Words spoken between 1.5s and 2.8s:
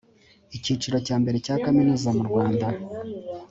kaminuza murwanda